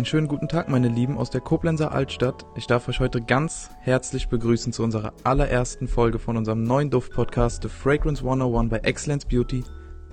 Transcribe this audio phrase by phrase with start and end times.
[0.00, 2.46] Einen schönen guten Tag, meine Lieben, aus der Koblenzer Altstadt.
[2.54, 7.64] Ich darf euch heute ganz herzlich begrüßen zu unserer allerersten Folge von unserem neuen Duft-Podcast
[7.64, 9.62] The Fragrance 101 bei Excellence Beauty.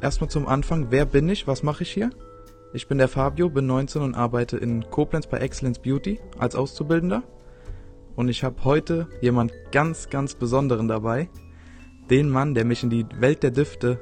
[0.02, 2.10] Erstmal zum Anfang, wer bin ich, was mache ich hier?
[2.74, 7.24] Ich bin der Fabio, bin 19 und arbeite in Koblenz bei Excellence Beauty als Auszubildender.
[8.18, 11.30] Und ich habe heute jemand ganz, ganz Besonderen dabei.
[12.10, 14.02] Den Mann, der mich in die Welt der Düfte,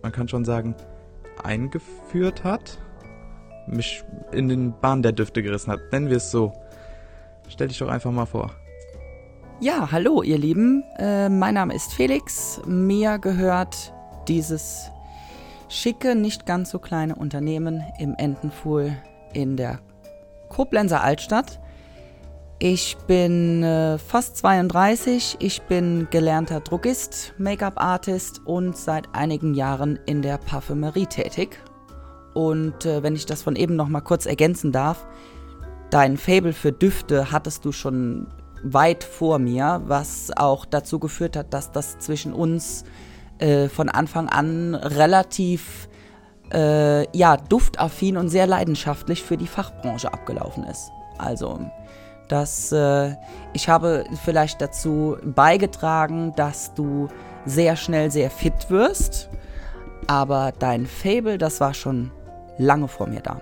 [0.00, 0.76] man kann schon sagen,
[1.42, 2.85] eingeführt hat
[3.66, 5.80] mich in den Bahn der Düfte gerissen hat.
[5.92, 6.52] Nennen wir es so.
[7.48, 8.50] Stell dich doch einfach mal vor.
[9.60, 10.84] Ja, hallo ihr Lieben.
[10.98, 12.60] Äh, mein Name ist Felix.
[12.66, 13.94] Mir gehört
[14.28, 14.90] dieses
[15.68, 18.96] schicke, nicht ganz so kleine Unternehmen im Entenfuhl
[19.32, 19.80] in der
[20.48, 21.60] Koblenzer Altstadt.
[22.58, 30.22] Ich bin äh, fast 32, ich bin gelernter Drogist, Make-up-Artist und seit einigen Jahren in
[30.22, 31.58] der Parfümerie tätig.
[32.36, 35.06] Und äh, wenn ich das von eben noch mal kurz ergänzen darf,
[35.88, 38.26] dein Fable für Düfte hattest du schon
[38.62, 42.84] weit vor mir, was auch dazu geführt hat, dass das zwischen uns
[43.38, 45.88] äh, von Anfang an relativ
[46.52, 50.90] äh, ja, duftaffin und sehr leidenschaftlich für die Fachbranche abgelaufen ist.
[51.16, 51.58] Also,
[52.28, 53.14] dass äh,
[53.54, 57.08] ich habe vielleicht dazu beigetragen, dass du
[57.46, 59.30] sehr schnell sehr fit wirst,
[60.06, 62.10] aber dein Fable, das war schon
[62.58, 63.40] lange vor mir da.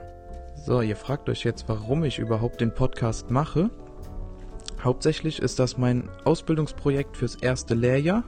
[0.57, 3.71] So, ihr fragt euch jetzt, warum ich überhaupt den Podcast mache.
[4.83, 8.25] Hauptsächlich ist das mein Ausbildungsprojekt fürs erste Lehrjahr.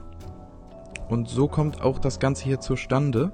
[1.09, 3.31] Und so kommt auch das Ganze hier zustande.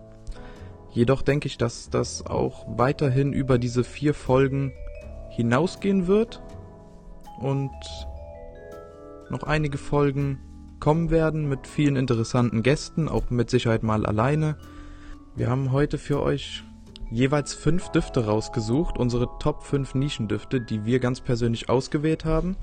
[0.92, 4.72] Jedoch denke ich, dass das auch weiterhin über diese vier Folgen
[5.30, 6.42] hinausgehen wird.
[7.40, 7.72] Und
[9.30, 10.40] noch einige Folgen
[10.80, 14.58] kommen werden mit vielen interessanten Gästen, auch mit Sicherheit mal alleine.
[15.36, 16.64] Wir haben heute für euch
[17.12, 22.56] jeweils fünf Düfte rausgesucht, unsere Top 5 Nischendüfte, die wir ganz persönlich ausgewählt haben.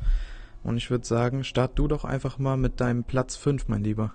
[0.63, 4.13] Und ich würde sagen, start du doch einfach mal mit deinem Platz 5, mein Lieber.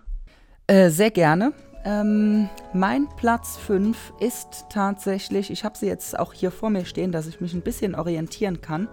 [0.67, 1.53] Äh, sehr gerne.
[1.83, 7.11] Ähm, mein Platz 5 ist tatsächlich, ich habe sie jetzt auch hier vor mir stehen,
[7.11, 8.87] dass ich mich ein bisschen orientieren kann.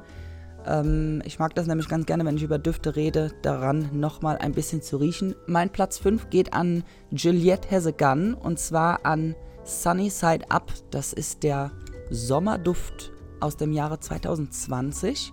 [0.67, 4.53] Ähm, ich mag das nämlich ganz gerne, wenn ich über Düfte rede, daran nochmal ein
[4.53, 5.35] bisschen zu riechen.
[5.47, 9.35] Mein Platz 5 geht an Juliette Gun und zwar an
[9.65, 11.71] Sunny Side Up, das ist der
[12.11, 15.33] Sommerduft aus dem Jahre 2020.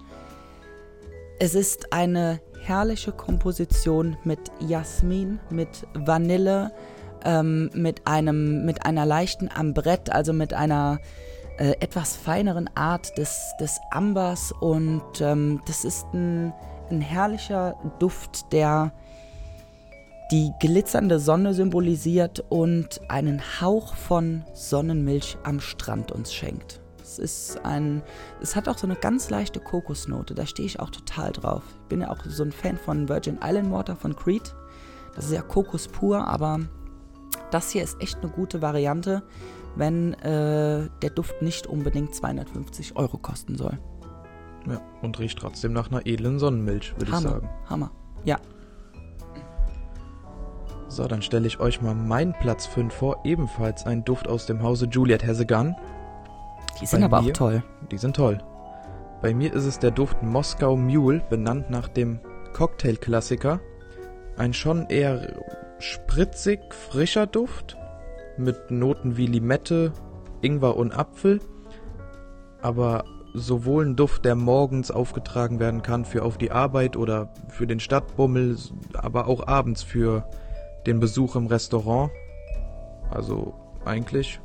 [1.40, 6.72] Es ist eine herrliche Komposition mit Jasmin, mit Vanille,
[7.26, 11.00] ähm, mit, einem, mit einer leichten Ambrette, also mit einer
[11.58, 14.52] äh, etwas feineren Art des, des Ambers.
[14.52, 16.54] Und ähm, das ist ein,
[16.92, 18.94] ein herrlicher Duft, der
[20.32, 26.82] die glitzernde Sonne symbolisiert und einen Hauch von Sonnenmilch am Strand uns schenkt.
[27.02, 28.04] Es ist ein,
[28.40, 31.64] es hat auch so eine ganz leichte Kokosnote, da stehe ich auch total drauf.
[31.82, 34.54] Ich bin ja auch so ein Fan von Virgin Island Water von Creed.
[35.16, 36.60] Das ist ja Kokos pur, aber
[37.50, 39.24] das hier ist echt eine gute Variante,
[39.76, 43.80] wenn äh, der Duft nicht unbedingt 250 Euro kosten soll.
[44.68, 47.50] Ja, und riecht trotzdem nach einer edlen Sonnenmilch, würde ich sagen.
[47.68, 47.92] Hammer,
[48.24, 48.38] ja.
[50.90, 53.20] So, dann stelle ich euch mal meinen Platz 5 vor.
[53.24, 55.76] Ebenfalls ein Duft aus dem Hause Juliet Gun.
[56.82, 57.64] Die sind Bei aber mir, auch toll.
[57.92, 58.40] Die sind toll.
[59.22, 62.20] Bei mir ist es der Duft Moskau Mule, benannt nach dem
[62.54, 63.60] Cocktail-Klassiker.
[64.36, 65.36] Ein schon eher
[65.78, 67.78] spritzig, frischer Duft
[68.38, 69.94] mit Noten wie Limette,
[70.42, 71.40] Ingwer und Apfel.
[72.64, 73.04] Aber
[73.36, 77.80] sowohl ein Duft, der morgens aufgetragen werden kann für auf die Arbeit oder für den
[77.80, 78.58] Stadtbummel,
[78.94, 80.28] aber auch abends für
[80.86, 82.12] den Besuch im Restaurant.
[83.12, 83.54] Also
[83.86, 84.40] eigentlich.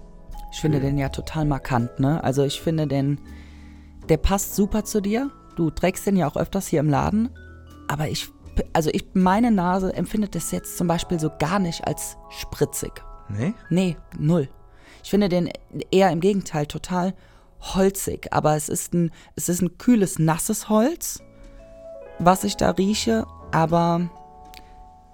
[0.53, 2.23] Ich finde den ja total markant, ne?
[2.23, 3.21] Also ich finde den,
[4.09, 5.31] der passt super zu dir.
[5.57, 7.31] Du trägst den ja auch öfters hier im Laden.
[7.89, 8.29] Aber ich,
[8.73, 12.93] also ich, meine Nase empfindet das jetzt zum Beispiel so gar nicht als spritzig.
[13.29, 13.55] Nee?
[13.71, 14.49] Nee, null.
[15.03, 15.51] Ich finde den
[15.91, 17.15] eher im Gegenteil total
[17.61, 18.33] holzig.
[18.33, 21.21] Aber es ist ein, es ist ein kühles, nasses Holz,
[22.19, 23.27] was ich da rieche.
[23.53, 24.09] Aber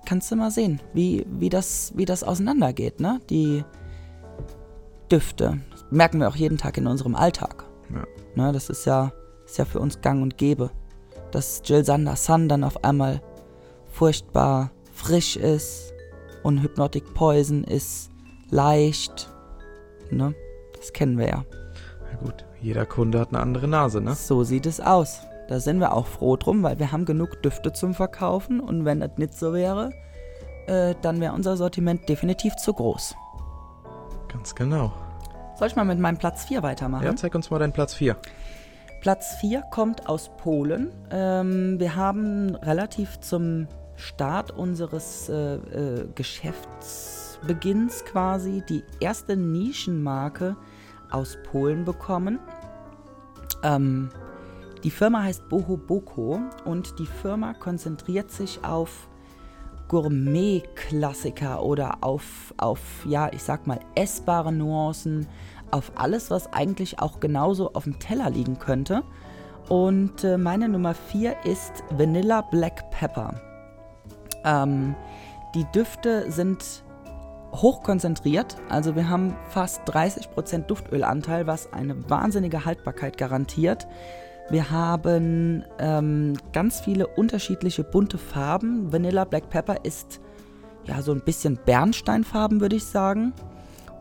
[0.06, 3.20] kannst du mal sehen, wie, wie, das, wie das auseinandergeht, ne?
[3.30, 3.64] Die
[5.10, 5.58] Düfte.
[5.70, 7.64] Das merken wir auch jeden Tag in unserem Alltag.
[7.92, 8.04] Ja.
[8.36, 9.12] Ne, das ist ja,
[9.44, 10.70] ist ja für uns gang und gäbe.
[11.32, 13.20] Dass Jill Sander Sun dann auf einmal
[13.88, 15.92] furchtbar frisch ist
[16.42, 18.10] und Hypnotic Poison ist
[18.50, 19.30] leicht.
[20.10, 20.34] Ne?
[20.76, 21.44] Das kennen wir ja.
[22.12, 24.14] Na gut, jeder Kunde hat eine andere Nase, ne?
[24.14, 25.20] So sieht es aus.
[25.50, 29.00] Da sind wir auch froh drum, weil wir haben genug Düfte zum Verkaufen und wenn
[29.00, 29.90] das nicht so wäre,
[30.68, 33.16] äh, dann wäre unser Sortiment definitiv zu groß.
[34.28, 34.92] Ganz genau.
[35.58, 37.04] Soll ich mal mit meinem Platz 4 weitermachen?
[37.04, 38.16] Ja, zeig uns mal deinen Platz 4.
[39.00, 40.92] Platz 4 kommt aus Polen.
[41.10, 50.54] Ähm, wir haben relativ zum Start unseres äh, äh, Geschäftsbeginns quasi die erste Nischenmarke
[51.10, 52.38] aus Polen bekommen.
[53.64, 54.10] Ähm,
[54.84, 59.08] die Firma heißt Boho Boko und die Firma konzentriert sich auf
[59.88, 65.26] Gourmet-Klassiker oder auf, auf, ja, ich sag mal, essbare Nuancen,
[65.72, 69.02] auf alles, was eigentlich auch genauso auf dem Teller liegen könnte.
[69.68, 73.40] Und äh, meine Nummer 4 ist Vanilla Black Pepper.
[74.44, 74.94] Ähm,
[75.54, 76.84] die Düfte sind
[77.52, 83.88] hochkonzentriert, also wir haben fast 30% Duftölanteil, was eine wahnsinnige Haltbarkeit garantiert.
[84.50, 88.92] Wir haben ähm, ganz viele unterschiedliche bunte Farben.
[88.92, 90.20] Vanilla Black Pepper ist
[90.84, 93.32] ja so ein bisschen Bernsteinfarben, würde ich sagen.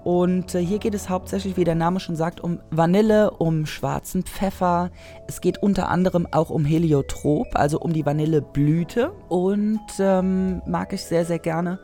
[0.04, 4.24] Und äh, hier geht es hauptsächlich, wie der Name schon sagt, um Vanille, um schwarzen
[4.24, 4.90] Pfeffer.
[5.28, 9.12] Es geht unter anderem auch um Heliotrop, also um die Vanilleblüte.
[9.28, 11.80] Und ähm, mag ich sehr, sehr gerne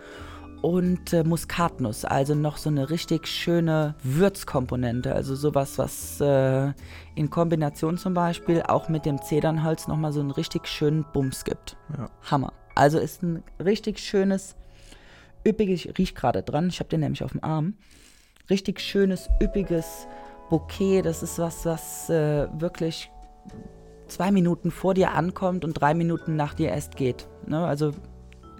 [0.65, 6.73] und äh, Muskatnuss, also noch so eine richtig schöne Würzkomponente, also sowas, was äh,
[7.13, 11.77] in Kombination zum Beispiel auch mit dem Zedernholz nochmal so einen richtig schönen Bums gibt.
[11.95, 12.09] Ja.
[12.31, 12.51] Hammer.
[12.73, 14.56] Also ist ein richtig schönes,
[15.47, 17.75] üppiges, ich riech gerade dran, ich habe den nämlich auf dem Arm,
[18.50, 20.07] richtig schönes, üppiges
[20.50, 23.11] Bouquet, das ist was, was äh, wirklich
[24.07, 27.27] zwei Minuten vor dir ankommt und drei Minuten nach dir erst geht.
[27.45, 27.63] Ne?
[27.63, 27.91] Also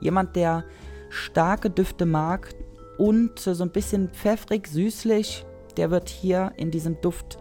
[0.02, 0.66] jemand, der
[1.10, 2.54] starke Düfte mag
[2.98, 5.46] und so ein bisschen pfeffrig, süßlich,
[5.78, 7.38] der wird hier in diesem Duft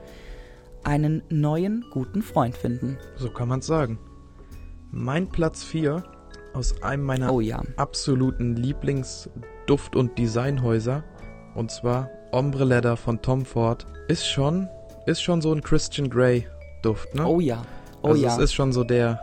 [0.82, 2.99] einen neuen guten Freund finden.
[3.16, 3.99] So kann man es sagen.
[4.90, 6.05] Mein Platz 4
[6.52, 7.62] aus einem meiner oh ja.
[7.76, 11.02] absoluten Lieblingsduft- und Designhäuser
[11.55, 14.69] und zwar Ombre Leather von Tom Ford ist schon
[15.06, 16.46] ist schon so ein Christian Grey
[16.82, 17.26] Duft, ne?
[17.26, 17.62] Oh ja.
[18.02, 18.32] Oh also ja.
[18.32, 19.20] es ist schon so der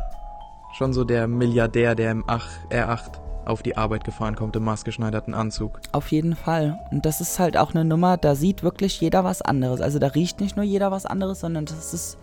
[0.74, 5.34] schon so der Milliardär, der im Ach, R8 auf die Arbeit gefahren kommt im maßgeschneiderten
[5.34, 5.80] Anzug.
[5.92, 6.80] Auf jeden Fall.
[6.92, 9.82] Und das ist halt auch eine Nummer, da sieht wirklich jeder was anderes.
[9.82, 12.18] Also da riecht nicht nur jeder was anderes, sondern das ist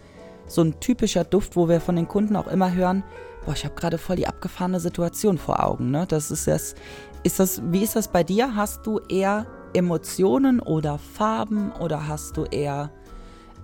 [0.46, 3.02] so ein typischer Duft, wo wir von den Kunden auch immer hören,
[3.44, 5.90] boah, ich habe gerade voll die abgefahrene Situation vor Augen.
[5.90, 6.06] Ne?
[6.08, 6.74] Das ist das,
[7.22, 8.54] ist das, wie ist das bei dir?
[8.54, 12.90] Hast du eher Emotionen oder Farben oder hast du eher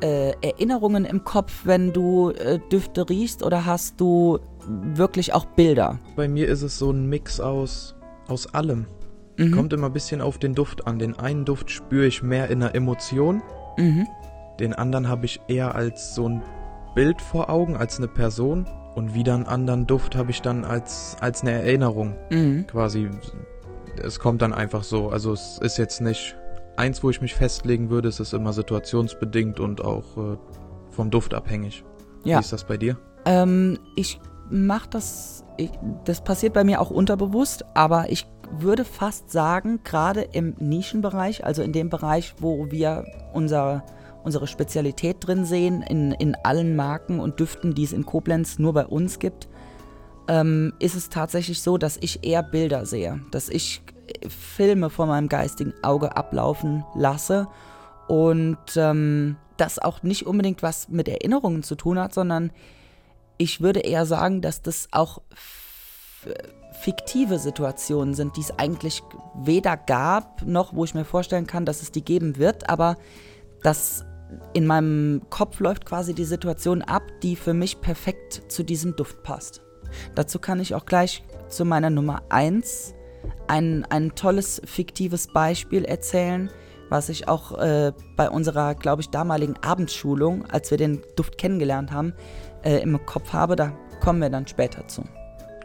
[0.00, 4.38] äh, Erinnerungen im Kopf, wenn du äh, Düfte riechst oder hast du
[4.69, 5.99] wirklich auch Bilder?
[6.16, 7.94] Bei mir ist es so ein Mix aus,
[8.28, 8.87] aus allem.
[9.37, 9.52] Mhm.
[9.52, 10.99] Kommt immer ein bisschen auf den Duft an.
[10.99, 13.43] Den einen Duft spüre ich mehr in der Emotion.
[13.76, 14.06] Mhm.
[14.61, 16.43] Den anderen habe ich eher als so ein
[16.94, 18.66] Bild vor Augen, als eine Person.
[18.94, 22.14] Und wieder einen anderen Duft habe ich dann als, als eine Erinnerung.
[22.31, 22.67] Mhm.
[22.69, 23.10] Quasi.
[24.02, 25.08] Es kommt dann einfach so.
[25.08, 26.37] Also es ist jetzt nicht
[26.76, 28.08] eins, wo ich mich festlegen würde.
[28.08, 30.37] Es ist immer situationsbedingt und auch äh,
[30.90, 31.84] vom Duft abhängig.
[32.22, 32.38] Ja.
[32.38, 32.96] Wie ist das bei dir?
[33.25, 34.20] Ähm, ich
[34.50, 35.70] mache das, ich,
[36.05, 38.26] das passiert bei mir auch unterbewusst, aber ich
[38.58, 43.85] würde fast sagen, gerade im Nischenbereich, also in dem Bereich, wo wir unser,
[44.23, 48.73] unsere Spezialität drin sehen, in, in allen Marken und Düften, die es in Koblenz nur
[48.73, 49.49] bei uns gibt,
[50.29, 53.82] ähm, ist es tatsächlich so, dass ich eher Bilder sehe, dass ich
[54.29, 57.48] Filme vor meinem geistigen Auge ablaufen lasse
[58.08, 62.51] und ähm, das auch nicht unbedingt was mit Erinnerungen zu tun hat, sondern
[63.38, 65.20] ich würde eher sagen, dass das auch
[66.81, 69.03] fiktive Situationen sind, die es eigentlich
[69.34, 72.96] weder gab, noch wo ich mir vorstellen kann, dass es die geben wird, aber
[73.62, 74.05] dass
[74.53, 79.22] in meinem Kopf läuft quasi die Situation ab, die für mich perfekt zu diesem Duft
[79.22, 79.62] passt.
[80.14, 82.94] Dazu kann ich auch gleich zu meiner Nummer 1
[83.46, 86.50] ein, ein tolles fiktives Beispiel erzählen,
[86.94, 91.91] was ich auch äh, bei unserer, glaube ich, damaligen Abendschulung, als wir den Duft kennengelernt
[91.91, 92.15] haben,
[92.63, 93.56] äh, im Kopf habe.
[93.56, 95.03] Da kommen wir dann später zu.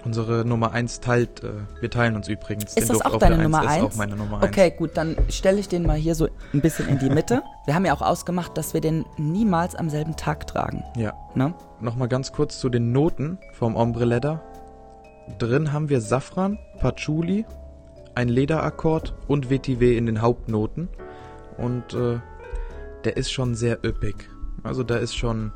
[0.03, 2.73] Unsere Nummer 1 teilt, äh, wir teilen uns übrigens.
[2.73, 3.83] Ist das Duft auch deine Nummer 1?
[3.83, 4.45] Ist auch meine Nummer 1.
[4.45, 7.43] Okay, gut, dann stelle ich den mal hier so ein bisschen in die Mitte.
[7.65, 10.83] Wir haben ja auch ausgemacht, dass wir den niemals am selben Tag tragen.
[10.97, 11.13] Ja.
[11.35, 11.53] Ne?
[11.79, 14.41] Nochmal ganz kurz zu den Noten vom Ombre Leather.
[15.37, 17.45] Drin haben wir Safran, Patchouli,
[18.15, 20.89] ein Lederakkord und Vetiver in den Hauptnoten.
[21.59, 22.19] Und äh,
[23.03, 24.29] der ist schon sehr üppig.
[24.63, 25.51] Also da ist schon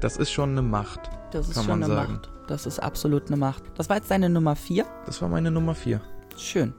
[0.00, 1.10] das ist schon eine Macht.
[1.30, 2.14] Das ist schon eine sagen.
[2.14, 2.30] Macht.
[2.48, 3.62] Das ist absolut eine Macht.
[3.76, 4.84] Das war jetzt deine Nummer 4?
[5.06, 6.00] Das war meine Nummer 4.
[6.36, 6.74] Schön.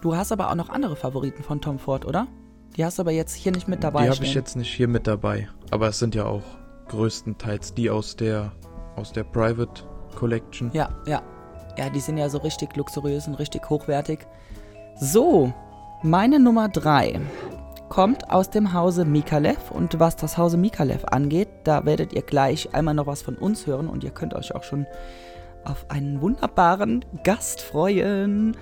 [0.00, 2.26] Du hast aber auch noch andere Favoriten von Tom Ford, oder?
[2.76, 4.04] Die hast du aber jetzt hier nicht mit dabei.
[4.04, 5.48] Die habe ich jetzt nicht hier mit dabei.
[5.70, 6.42] Aber es sind ja auch
[6.88, 8.52] größtenteils die aus der
[8.96, 9.84] aus der Private
[10.16, 10.70] Collection.
[10.72, 11.22] Ja, ja.
[11.78, 14.26] Ja, die sind ja so richtig luxuriös und richtig hochwertig.
[15.00, 15.54] So,
[16.02, 17.20] meine Nummer 3
[17.88, 22.74] kommt aus dem Hause Mikalev und was das Hause Mikalev angeht, da werdet ihr gleich
[22.74, 24.86] einmal noch was von uns hören und ihr könnt euch auch schon
[25.64, 28.56] auf einen wunderbaren Gast freuen.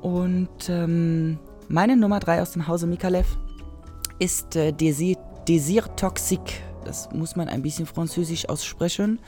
[0.00, 3.26] Und ähm, meine Nummer 3 aus dem Hause Mikalev
[4.18, 6.62] ist äh, Desir, Desir Toxique.
[6.84, 9.18] Das muss man ein bisschen französisch aussprechen,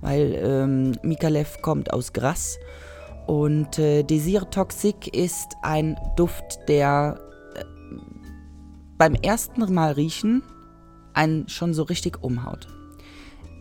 [0.00, 2.58] weil ähm, Mikalev kommt aus Grasse.
[3.26, 7.20] Und äh, Desir Toxique ist ein Duft, der
[7.54, 7.64] äh,
[8.98, 10.42] beim ersten Mal riechen
[11.14, 12.68] einen schon so richtig umhaut.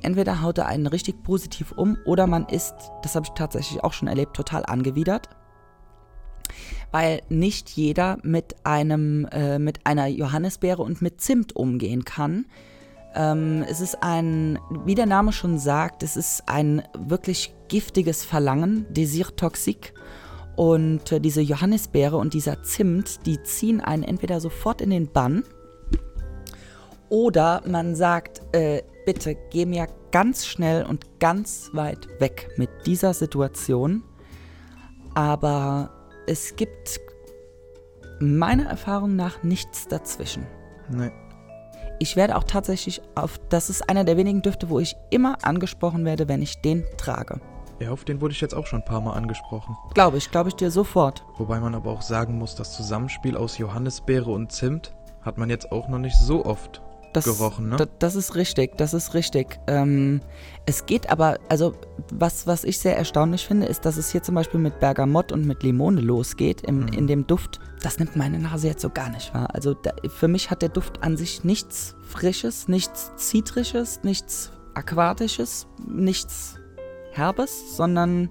[0.02, 3.94] Entweder haut er einen richtig positiv um oder man ist, das habe ich tatsächlich auch
[3.94, 5.30] schon erlebt, total angewidert.
[6.92, 12.46] Weil nicht jeder mit einem, äh, mit einer Johannisbeere und mit Zimt umgehen kann.
[13.14, 18.86] Ähm, es ist ein, wie der Name schon sagt, es ist ein wirklich giftiges Verlangen,
[18.90, 19.94] Desir toxique.
[20.58, 25.44] Und äh, diese Johannisbeere und dieser Zimt, die ziehen einen entweder sofort in den Bann
[27.12, 33.14] oder man sagt, äh, bitte geh mir ganz schnell und ganz weit weg mit dieser
[33.14, 34.04] Situation.
[35.14, 35.90] Aber
[36.26, 37.02] es gibt
[38.22, 40.48] meiner Erfahrung nach nichts dazwischen.
[40.90, 41.12] Nee.
[42.00, 46.06] Ich werde auch tatsächlich auf, das ist einer der wenigen Düfte, wo ich immer angesprochen
[46.06, 47.42] werde, wenn ich den trage.
[47.82, 49.76] Ja, auf den wurde ich jetzt auch schon ein paar Mal angesprochen.
[49.96, 51.26] Glaube ich, glaube ich dir sofort.
[51.38, 55.72] Wobei man aber auch sagen muss, das Zusammenspiel aus Johannisbeere und Zimt hat man jetzt
[55.72, 56.82] auch noch nicht so oft
[57.14, 57.78] Das, gerochen, ne?
[57.78, 59.60] da- das ist richtig, das ist richtig.
[59.68, 60.22] Ähm,
[60.66, 61.74] es geht aber, also
[62.12, 65.46] was, was ich sehr erstaunlich finde, ist, dass es hier zum Beispiel mit Bergamott und
[65.46, 66.88] mit Limone losgeht im, Mhm.
[66.90, 67.60] in dem Duft.
[67.82, 69.54] Das nimmt meine Nase jetzt so gar nicht wahr.
[69.54, 75.68] Also da, für mich hat der Duft an sich nichts Frisches, nichts Zitrisches, nichts Aquatisches,
[75.88, 76.56] nichts
[77.12, 78.30] Herbes, sondern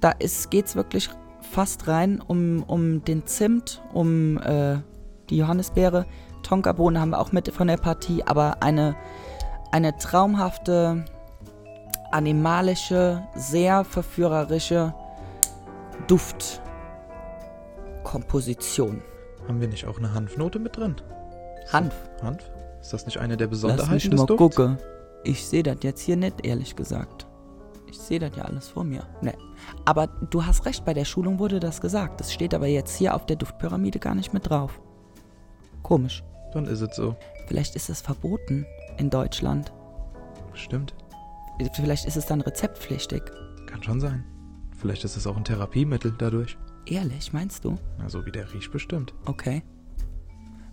[0.00, 0.12] da
[0.50, 1.08] geht es wirklich
[1.40, 4.78] fast rein um, um den Zimt, um äh,
[5.30, 6.06] die Johannisbeere.
[6.42, 8.94] Tonkabohnen haben wir auch mit von der Partie, aber eine,
[9.72, 11.04] eine traumhafte,
[12.12, 14.94] animalische, sehr verführerische
[16.06, 19.02] Duftkomposition.
[19.48, 20.96] Haben wir nicht auch eine Hanfnote mit drin?
[21.72, 21.94] Hanf.
[22.22, 22.50] Hanf?
[22.80, 24.56] Ist das nicht eine der Lass Besonderheiten mich des mal Dufts?
[24.56, 24.78] gucken.
[25.24, 27.25] Ich sehe das jetzt hier nicht, ehrlich gesagt.
[27.96, 29.04] Ich sehe das ja alles vor mir.
[29.22, 29.32] Ne.
[29.86, 32.20] Aber du hast recht, bei der Schulung wurde das gesagt.
[32.20, 34.80] Das steht aber jetzt hier auf der Duftpyramide gar nicht mit drauf.
[35.82, 36.22] Komisch.
[36.52, 37.16] Dann ist es so.
[37.46, 38.66] Vielleicht ist es verboten
[38.98, 39.72] in Deutschland.
[40.52, 40.94] Stimmt.
[41.72, 43.22] Vielleicht ist es dann rezeptpflichtig.
[43.66, 44.24] Kann schon sein.
[44.76, 46.58] Vielleicht ist es auch ein Therapiemittel dadurch.
[46.84, 47.76] Ehrlich, meinst du?
[47.98, 49.14] Also wie der riecht bestimmt.
[49.24, 49.62] Okay.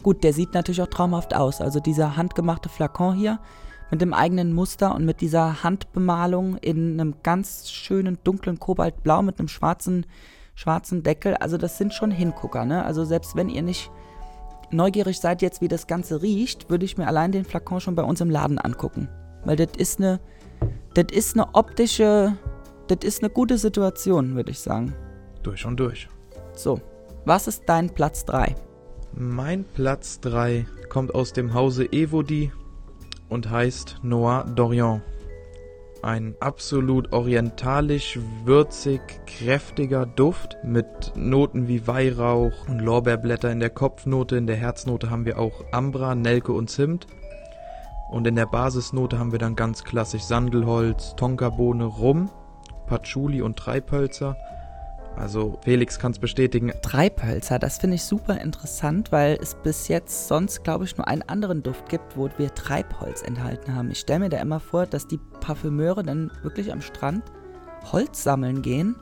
[0.03, 1.61] Gut, der sieht natürlich auch traumhaft aus.
[1.61, 3.39] Also dieser handgemachte Flakon hier
[3.93, 9.37] mit dem eigenen Muster und mit dieser Handbemalung in einem ganz schönen dunklen Kobaltblau mit
[9.37, 10.07] einem schwarzen,
[10.55, 11.35] schwarzen Deckel.
[11.35, 12.83] Also das sind schon Hingucker, ne?
[12.85, 13.91] Also selbst wenn ihr nicht
[14.71, 18.01] neugierig seid jetzt, wie das Ganze riecht, würde ich mir allein den Flakon schon bei
[18.01, 19.09] uns im Laden angucken.
[19.45, 20.19] Weil das ist eine,
[20.95, 22.35] das ist eine optische,
[22.87, 24.95] das ist eine gute Situation, würde ich sagen.
[25.43, 26.07] Durch und durch.
[26.55, 26.81] So,
[27.25, 28.55] was ist dein Platz 3?
[29.15, 32.51] Mein Platz 3 kommt aus dem Hause Evodi
[33.29, 35.01] und heißt Noir d'Orient.
[36.01, 44.35] Ein absolut orientalisch, würzig, kräftiger Duft mit Noten wie Weihrauch und Lorbeerblätter in der Kopfnote.
[44.35, 47.07] In der Herznote haben wir auch Ambra, Nelke und Zimt.
[48.11, 52.29] Und in der Basisnote haben wir dann ganz klassisch Sandelholz, Tonkabohne, Rum,
[52.85, 54.35] Patchouli und Treibhölzer.
[55.15, 60.27] Also Felix kann es bestätigen, Treibhölzer, das finde ich super interessant, weil es bis jetzt
[60.27, 63.91] sonst, glaube ich, nur einen anderen Duft gibt, wo wir Treibholz enthalten haben.
[63.91, 67.23] Ich stelle mir da immer vor, dass die Parfümeure dann wirklich am Strand
[67.91, 68.95] Holz sammeln gehen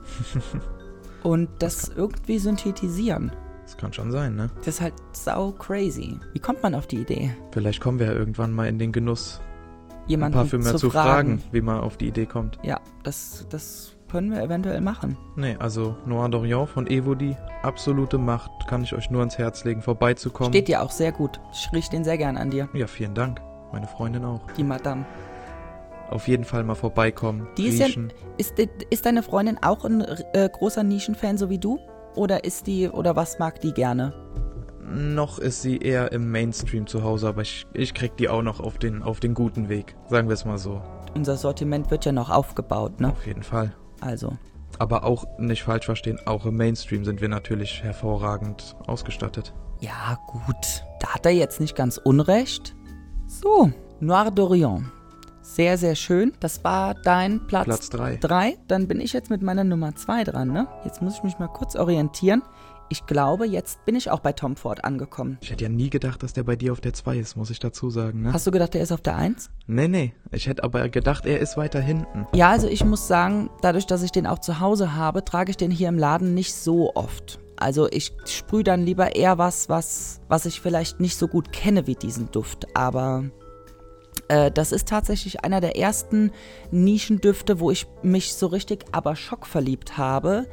[1.23, 3.31] und das irgendwie synthetisieren.
[3.63, 4.49] das kann schon sein, ne?
[4.57, 6.19] Das ist halt sau crazy.
[6.33, 9.39] Wie kommt man auf die Idee, Vielleicht kommen wir ja irgendwann mal in den Genuss,
[10.03, 11.39] ein jemanden Parfümer zu, zu fragen?
[11.39, 12.57] fragen, wie man auf die Idee kommt.
[12.63, 15.17] Ja, das, das können wir eventuell machen.
[15.35, 19.81] Nee, also Noir d'Orient von Evodi, absolute Macht, kann ich euch nur ans Herz legen,
[19.81, 20.51] vorbeizukommen.
[20.51, 21.39] Steht dir auch sehr gut.
[21.53, 23.41] Ich riech den sehr gern an dir, Ja, vielen Dank.
[23.71, 24.41] Meine Freundin auch.
[24.57, 25.05] die Madame.
[26.09, 27.87] Auf jeden Fall mal vorbeikommen, Die ist ja-.
[28.37, 30.01] Ist, ist deine Freundin auch ein
[30.33, 31.79] äh, großer Nischenfan, so wie du?
[32.15, 34.13] Oder ist die, oder was mag die gerne?
[34.83, 38.59] Noch ist sie eher im Mainstream zu Hause, aber ich, ich krieg die auch noch
[38.59, 39.95] auf den, auf den guten Weg.
[40.09, 40.81] Sagen wir es mal so.
[41.15, 43.11] Unser Sortiment wird ja noch aufgebaut, ne?
[43.11, 43.73] Auf jeden Fall.
[44.01, 44.37] Also,
[44.79, 49.53] Aber auch nicht falsch verstehen, auch im Mainstream sind wir natürlich hervorragend ausgestattet.
[49.79, 50.83] ja, gut.
[50.99, 52.75] Da hat er jetzt nicht ganz unrecht.
[53.27, 54.83] So, Noir d'Orient.
[55.41, 56.33] Sehr, sehr schön.
[56.39, 58.17] Das war dein Platz Platz 3.
[58.17, 58.57] 3.
[58.67, 60.67] Dann bin ich jetzt mit meiner Nummer 2 dran, ne?
[60.85, 62.43] Jetzt muss ich mich mal kurz orientieren.
[62.91, 65.37] Ich glaube, jetzt bin ich auch bei Tom Ford angekommen.
[65.41, 67.59] Ich hätte ja nie gedacht, dass der bei dir auf der 2 ist, muss ich
[67.59, 68.33] dazu sagen, ne?
[68.33, 69.49] Hast du gedacht, der ist auf der 1?
[69.67, 70.13] Nee, nee.
[70.31, 72.27] Ich hätte aber gedacht, er ist weiter hinten.
[72.33, 75.57] Ja, also ich muss sagen, dadurch, dass ich den auch zu Hause habe, trage ich
[75.57, 77.39] den hier im Laden nicht so oft.
[77.55, 81.87] Also ich sprühe dann lieber eher was, was, was ich vielleicht nicht so gut kenne
[81.87, 82.75] wie diesen Duft.
[82.75, 83.23] Aber
[84.27, 86.31] äh, das ist tatsächlich einer der ersten
[86.71, 90.47] Nischendüfte, wo ich mich so richtig aber schockverliebt habe.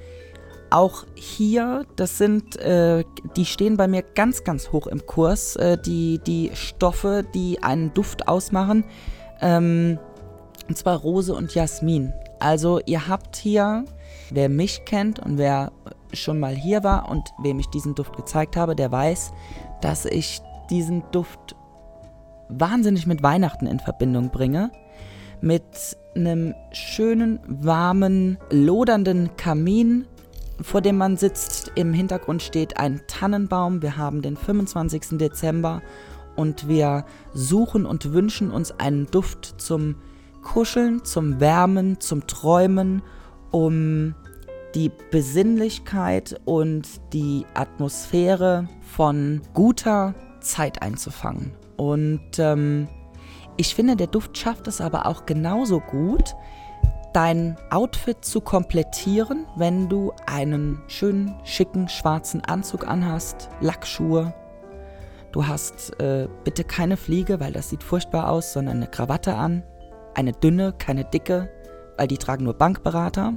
[0.71, 3.05] Auch hier, das sind, äh,
[3.37, 7.95] die stehen bei mir ganz, ganz hoch im Kurs, äh, die, die Stoffe, die einen
[7.95, 8.85] Duft ausmachen.
[9.41, 9.99] Ähm,
[10.69, 12.13] und zwar Rose und Jasmin.
[12.39, 13.85] Also ihr habt hier,
[14.31, 15.73] wer mich kennt und wer
[16.13, 19.33] schon mal hier war und wem ich diesen Duft gezeigt habe, der weiß,
[19.81, 21.57] dass ich diesen Duft
[22.49, 24.71] wahnsinnig mit Weihnachten in Verbindung bringe.
[25.41, 25.63] Mit
[26.15, 30.07] einem schönen, warmen, lodernden Kamin,
[30.63, 31.73] vor dem man sitzt.
[31.75, 33.83] Im Hintergrund steht ein Tannenbaum.
[33.83, 35.19] Wir haben den 25.
[35.19, 35.83] Dezember
[36.37, 39.97] und wir suchen und wünschen uns einen Duft zum
[40.43, 43.03] Kuscheln, zum Wärmen, zum Träumen,
[43.51, 44.15] um
[44.75, 51.53] die Besinnlichkeit und die Atmosphäre von guter Zeit einzufangen.
[51.77, 52.89] Und ähm,
[53.57, 56.35] ich finde, der Duft schafft es aber auch genauso gut,
[57.13, 64.35] dein Outfit zu komplettieren, wenn du einen schönen, schicken, schwarzen Anzug anhast, Lackschuhe.
[65.33, 69.63] Du hast äh, bitte keine Fliege, weil das sieht furchtbar aus, sondern eine Krawatte an.
[70.15, 71.51] Eine dünne, keine dicke,
[71.97, 73.35] weil die tragen nur Bankberater.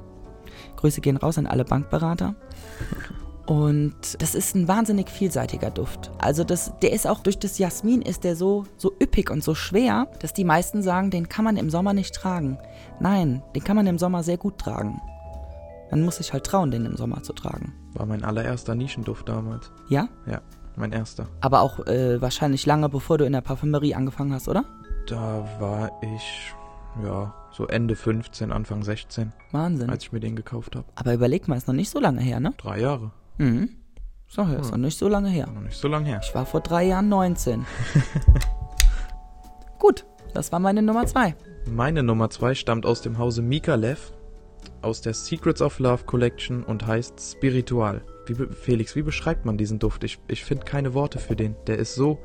[0.78, 2.36] Grüße gehen raus an alle Bankberater.
[3.52, 6.10] Und das ist ein wahnsinnig vielseitiger Duft.
[6.20, 9.56] Also das, der ist auch durch das Jasmin ist der so, so üppig und so
[9.56, 12.58] schwer, dass die meisten sagen, den kann man im Sommer nicht tragen.
[13.02, 15.02] Nein, den kann man im Sommer sehr gut tragen.
[15.90, 17.74] Man muss sich halt trauen, den im Sommer zu tragen.
[17.92, 19.70] War mein allererster Nischenduft damals.
[19.90, 20.08] Ja?
[20.26, 20.40] Ja,
[20.78, 21.28] mein erster.
[21.42, 24.64] Aber auch äh, wahrscheinlich lange bevor du in der Parfümerie angefangen hast, oder?
[25.08, 26.54] Da war ich,
[27.04, 29.90] ja, so Ende 15, Anfang 16, Wahnsinn.
[29.90, 30.86] als ich mir den gekauft habe.
[30.96, 32.54] Aber überleg mal, ist noch nicht so lange her, ne?
[32.58, 33.12] Drei Jahre.
[33.38, 33.70] Mhm.
[34.28, 35.48] So, ja, ist noch nicht so lange her.
[35.48, 36.22] Noch nicht so lang her.
[36.24, 37.66] Ich war vor drei Jahren 19.
[39.80, 41.36] Gut, das war meine Nummer zwei.
[41.70, 44.12] Meine Nummer 2 stammt aus dem Hause Mikalev,
[44.82, 48.02] aus der Secrets of Love Collection und heißt Spiritual.
[48.26, 50.04] Wie, Felix, wie beschreibt man diesen Duft?
[50.04, 51.56] Ich, ich finde keine Worte für den.
[51.68, 52.20] Der ist so.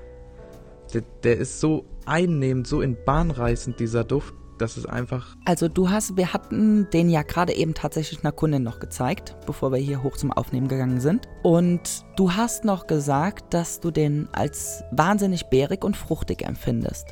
[0.95, 4.35] Der, der ist so einnehmend, so in Bahn reißend, dieser Duft.
[4.59, 5.37] Das ist einfach.
[5.45, 9.71] Also du hast, wir hatten den ja gerade eben tatsächlich einer Kundin noch gezeigt, bevor
[9.73, 11.29] wir hier hoch zum Aufnehmen gegangen sind.
[11.42, 17.07] Und du hast noch gesagt, dass du den als wahnsinnig bärig und fruchtig empfindest.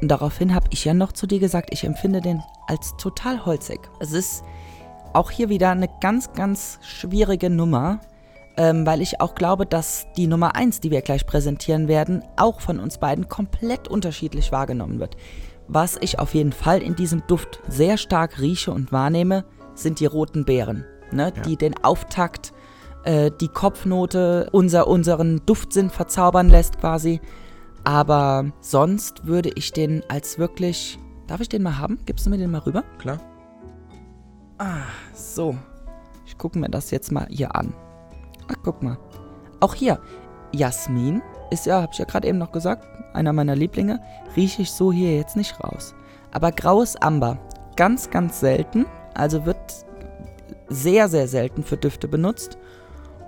[0.00, 3.80] Und daraufhin habe ich ja noch zu dir gesagt, ich empfinde den als total holzig.
[4.00, 4.42] Es ist
[5.12, 8.00] auch hier wieder eine ganz, ganz schwierige Nummer,
[8.56, 12.60] ähm, weil ich auch glaube, dass die Nummer 1, die wir gleich präsentieren werden, auch
[12.60, 15.16] von uns beiden komplett unterschiedlich wahrgenommen wird.
[15.68, 20.06] Was ich auf jeden Fall in diesem Duft sehr stark rieche und wahrnehme, sind die
[20.06, 21.32] roten Beeren, ne?
[21.34, 21.42] Ja.
[21.42, 22.52] die den Auftakt,
[23.04, 27.20] äh, die Kopfnote, unser, unseren Duftsinn verzaubern lässt quasi.
[27.84, 30.98] Aber sonst würde ich den als wirklich.
[31.26, 31.98] Darf ich den mal haben?
[32.06, 32.84] Gibst du mir den mal rüber?
[32.98, 33.18] Klar?
[35.14, 35.56] So,
[36.24, 37.74] ich gucke mir das jetzt mal hier an.
[38.48, 38.98] Ach, guck mal.
[39.60, 40.00] Auch hier,
[40.52, 44.00] Jasmin ist ja, habe ich ja gerade eben noch gesagt, einer meiner Lieblinge.
[44.36, 45.94] Rieche ich so hier jetzt nicht raus.
[46.32, 47.38] Aber graues Amber,
[47.76, 48.86] ganz, ganz selten.
[49.14, 49.56] Also wird
[50.68, 52.58] sehr, sehr selten für Düfte benutzt.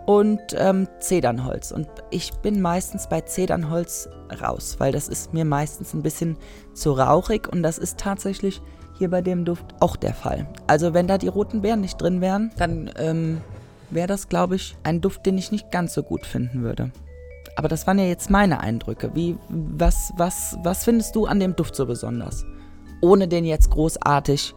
[0.07, 1.71] Und ähm, Zedernholz.
[1.71, 4.09] Und ich bin meistens bei Zedernholz
[4.41, 6.39] raus, weil das ist mir meistens ein bisschen
[6.73, 7.47] zu rauchig.
[7.47, 8.63] Und das ist tatsächlich
[8.97, 10.47] hier bei dem Duft auch der Fall.
[10.67, 13.41] Also wenn da die roten Beeren nicht drin wären, dann ähm,
[13.91, 16.91] wäre das, glaube ich, ein Duft, den ich nicht ganz so gut finden würde.
[17.59, 19.11] Aber das waren ja jetzt meine Eindrücke.
[19.15, 22.47] Wie, was, was, was findest du an dem Duft so besonders?
[23.01, 24.55] Ohne den jetzt großartig,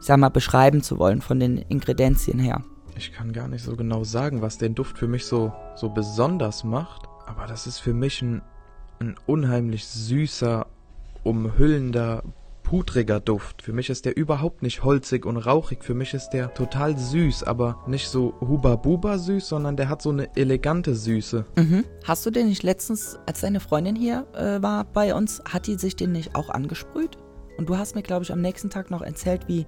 [0.00, 2.62] sag mal, beschreiben zu wollen von den Ingredienzien her.
[2.96, 6.64] Ich kann gar nicht so genau sagen, was den Duft für mich so, so besonders
[6.64, 7.02] macht.
[7.26, 8.40] Aber das ist für mich ein,
[9.00, 10.66] ein unheimlich süßer,
[11.22, 12.22] umhüllender,
[12.70, 13.62] pudriger Duft.
[13.62, 15.82] Für mich ist der überhaupt nicht holzig und rauchig.
[15.82, 20.10] Für mich ist der total süß, aber nicht so huba-buba süß, sondern der hat so
[20.10, 21.46] eine elegante Süße.
[21.56, 21.84] Mhm.
[22.04, 25.74] Hast du den nicht letztens, als deine Freundin hier äh, war bei uns, hat die
[25.74, 27.18] sich den nicht auch angesprüht?
[27.58, 29.66] Und du hast mir, glaube ich, am nächsten Tag noch erzählt, wie,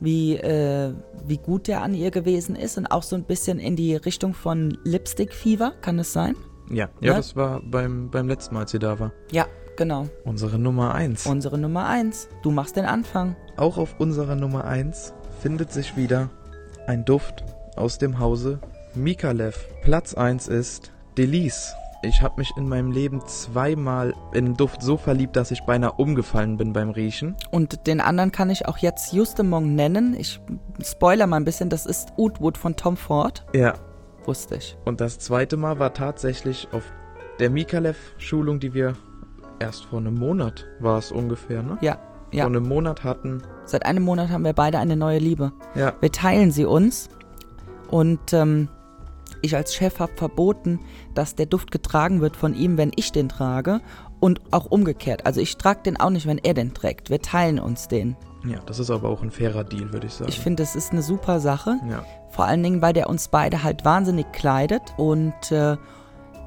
[0.00, 0.92] wie, äh,
[1.24, 4.34] wie gut der an ihr gewesen ist und auch so ein bisschen in die Richtung
[4.34, 6.34] von Lipstick-Fever, kann es sein?
[6.70, 7.14] Ja, ja, Ja.
[7.18, 9.12] das war beim, beim letzten Mal, als sie da war.
[9.30, 10.08] Ja, genau.
[10.24, 11.26] Unsere Nummer 1.
[11.26, 12.28] Unsere Nummer eins.
[12.42, 13.36] Du machst den Anfang.
[13.56, 16.30] Auch auf unserer Nummer 1 findet sich wieder
[16.86, 17.44] ein Duft
[17.76, 18.60] aus dem Hause
[18.94, 19.68] Mikalev.
[19.82, 21.74] Platz 1 ist Delice.
[22.04, 25.92] Ich habe mich in meinem Leben zweimal in den Duft so verliebt, dass ich beinahe
[25.92, 27.36] umgefallen bin beim Riechen.
[27.52, 30.16] Und den anderen kann ich auch jetzt Justemong nennen.
[30.18, 30.40] Ich
[30.82, 33.46] spoiler mal ein bisschen, das ist Oudwood von Tom Ford.
[33.54, 33.74] Ja.
[34.24, 34.76] Wusste ich.
[34.84, 36.84] Und das zweite Mal war tatsächlich auf
[37.38, 38.94] der Mikalev-Schulung, die wir
[39.62, 41.78] erst vor einem Monat war es ungefähr, ne?
[41.80, 41.98] Ja,
[42.32, 42.44] ja.
[42.44, 43.42] Vor einem Monat hatten.
[43.64, 45.52] Seit einem Monat haben wir beide eine neue Liebe.
[45.74, 45.92] Ja.
[46.00, 47.08] Wir teilen sie uns.
[47.90, 48.68] Und ähm,
[49.42, 50.80] ich als Chef habe verboten,
[51.14, 53.80] dass der Duft getragen wird von ihm, wenn ich den trage.
[54.18, 55.26] Und auch umgekehrt.
[55.26, 57.10] Also ich trage den auch nicht, wenn er den trägt.
[57.10, 58.16] Wir teilen uns den.
[58.46, 60.28] Ja, das ist aber auch ein fairer Deal, würde ich sagen.
[60.30, 61.78] Ich finde, das ist eine super Sache.
[61.88, 62.04] ja.
[62.30, 65.76] Vor allen Dingen, weil der uns beide halt wahnsinnig kleidet und äh,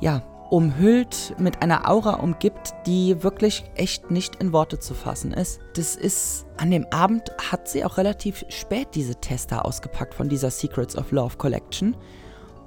[0.01, 5.59] ja, umhüllt mit einer Aura umgibt, die wirklich echt nicht in Worte zu fassen ist.
[5.75, 10.51] Das ist, an dem Abend hat sie auch relativ spät diese Tester ausgepackt von dieser
[10.51, 11.95] Secrets of Love Collection.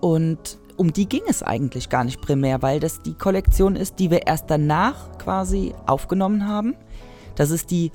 [0.00, 4.10] Und um die ging es eigentlich gar nicht primär, weil das die Kollektion ist, die
[4.10, 6.76] wir erst danach quasi aufgenommen haben.
[7.34, 7.92] Das ist die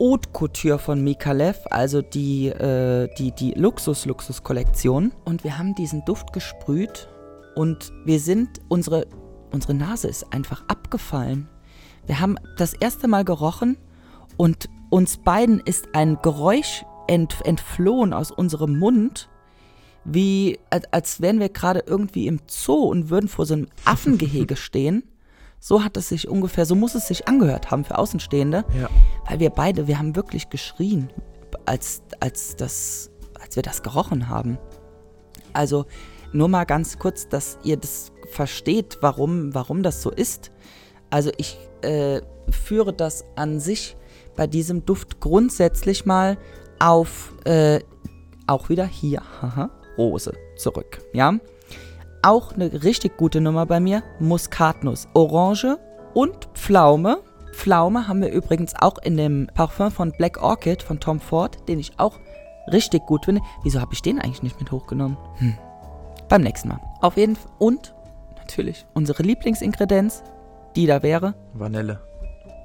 [0.00, 5.12] Haute Couture von Mikalev, also die, äh, die, die Luxus-Luxus-Kollektion.
[5.24, 7.08] Und wir haben diesen Duft gesprüht
[7.54, 9.06] und wir sind, unsere,
[9.52, 11.48] unsere Nase ist einfach abgefallen.
[12.06, 13.76] Wir haben das erste Mal gerochen
[14.36, 19.28] und uns beiden ist ein Geräusch ent, entflohen aus unserem Mund,
[20.04, 20.58] wie
[20.90, 25.04] als, wären wir gerade irgendwie im Zoo und würden vor so einem Affengehege stehen.
[25.58, 28.64] So hat es sich ungefähr, so muss es sich angehört haben für Außenstehende.
[28.80, 28.88] Ja.
[29.28, 31.10] Weil wir beide, wir haben wirklich geschrien,
[31.66, 34.58] als, als, das, als wir das gerochen haben.
[35.52, 35.84] Also
[36.32, 40.50] nur mal ganz kurz, dass ihr das versteht, warum, warum das so ist.
[41.10, 43.96] Also ich äh, führe das an sich
[44.36, 46.38] bei diesem Duft grundsätzlich mal
[46.78, 47.80] auf, äh,
[48.46, 51.34] auch wieder hier, haha, Rose zurück, ja.
[52.22, 55.78] Auch eine richtig gute Nummer bei mir, Muskatnuss, Orange
[56.14, 57.22] und Pflaume.
[57.52, 61.78] Pflaume haben wir übrigens auch in dem Parfum von Black Orchid von Tom Ford, den
[61.78, 62.18] ich auch
[62.72, 63.40] richtig gut finde.
[63.62, 65.16] Wieso habe ich den eigentlich nicht mit hochgenommen?
[65.36, 65.56] Hm.
[66.28, 66.80] Beim nächsten Mal.
[67.00, 67.50] Auf jeden Fall.
[67.58, 67.94] Und
[68.50, 70.22] natürlich unsere Lieblingsingredienz,
[70.74, 72.00] die da wäre, Vanille.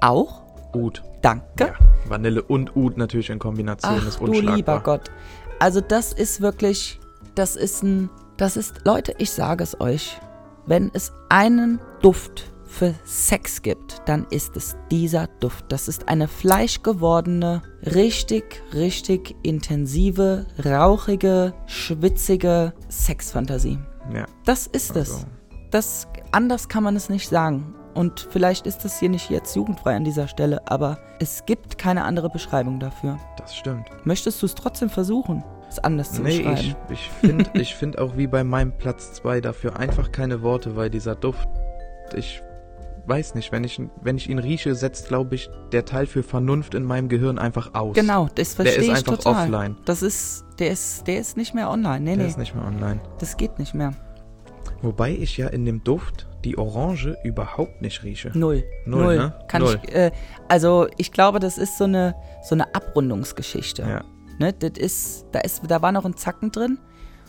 [0.00, 0.42] auch.
[0.74, 1.02] Oud.
[1.22, 1.44] Danke.
[1.58, 1.74] Ja.
[2.08, 4.56] Vanille und Oud natürlich in Kombination Ach ist du unschlagbar.
[4.56, 5.10] lieber Gott.
[5.58, 7.00] Also das ist wirklich,
[7.34, 10.20] das ist ein, das ist, Leute, ich sage es euch,
[10.66, 15.66] wenn es einen Duft für Sex gibt, dann ist es dieser Duft.
[15.70, 23.78] Das ist eine fleischgewordene, richtig, richtig intensive, rauchige, schwitzige Sexfantasie.
[24.12, 24.26] Ja.
[24.44, 25.24] Das ist es.
[25.70, 27.74] Das, anders kann man es nicht sagen.
[27.94, 32.04] Und vielleicht ist das hier nicht jetzt jugendfrei an dieser Stelle, aber es gibt keine
[32.04, 33.18] andere Beschreibung dafür.
[33.38, 33.86] das stimmt.
[34.04, 36.76] Möchtest du es trotzdem versuchen, es anders zu Nee, beschreiben?
[36.90, 40.76] ich, ich finde ich find auch wie bei meinem Platz 2 dafür einfach keine Worte,
[40.76, 41.48] weil dieser Duft,
[42.14, 42.42] ich
[43.06, 46.74] weiß nicht, wenn ich, wenn ich ihn rieche, setzt, glaube ich, der Teil für Vernunft
[46.74, 47.94] in meinem Gehirn einfach aus.
[47.94, 49.44] Genau, das Der verstehe ist ich einfach total.
[49.44, 49.76] offline.
[49.86, 52.00] Das ist, der ist, der ist nicht mehr online.
[52.00, 53.00] Nee, Der nee, ist nicht mehr online.
[53.20, 53.92] das geht nicht mehr.
[54.86, 58.30] Wobei ich ja in dem Duft die Orange überhaupt nicht rieche.
[58.34, 58.62] Null.
[58.84, 59.34] Null, ne?
[59.48, 59.80] Kann Null.
[59.82, 60.12] ich, äh,
[60.46, 63.82] also ich glaube, das ist so eine, so eine Abrundungsgeschichte.
[63.82, 64.04] Ja.
[64.38, 66.78] Ne, das ist, da ist, da war noch ein Zacken drin.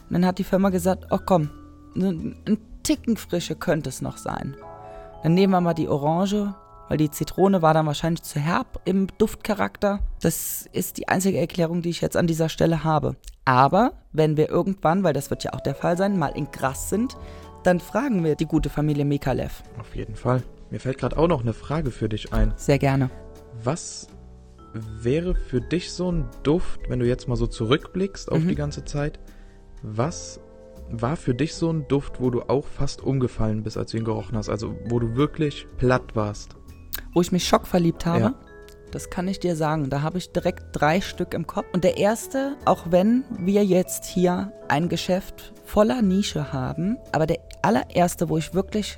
[0.08, 1.50] Und dann hat die Firma gesagt, oh komm,
[1.96, 4.56] ein, ein Ticken Frische könnte es noch sein.
[5.24, 6.54] Dann nehmen wir mal die Orange,
[6.89, 10.00] weil die Zitrone war dann wahrscheinlich zu herb im Duftcharakter.
[10.22, 13.15] Das ist die einzige Erklärung, die ich jetzt an dieser Stelle habe.
[13.46, 16.89] Aber wenn wir irgendwann, weil das wird ja auch der Fall sein, mal in Gras
[16.89, 17.17] sind,
[17.67, 19.62] dann fragen wir die gute Familie Mikalev.
[19.80, 20.41] Auf jeden Fall.
[20.71, 22.53] Mir fällt gerade auch noch eine Frage für dich ein.
[22.56, 23.10] Sehr gerne.
[23.63, 24.08] Was
[24.73, 28.47] wäre für dich so ein Duft, wenn du jetzt mal so zurückblickst auf Mhm.
[28.47, 29.19] die ganze Zeit,
[29.82, 30.39] was
[30.89, 34.06] war für dich so ein Duft, wo du auch fast umgefallen bist, als du ihn
[34.06, 34.49] gerochen hast?
[34.49, 36.56] Also wo du wirklich platt warst?
[37.13, 38.34] Wo ich mich schockverliebt habe, Ja.
[38.91, 39.89] das kann ich dir sagen.
[39.89, 41.65] Da habe ich direkt drei Stück im Kopf.
[41.73, 47.39] Und der erste, auch wenn wir jetzt hier ein Geschäft voller Nische haben, aber der
[47.62, 48.97] allererste, wo ich wirklich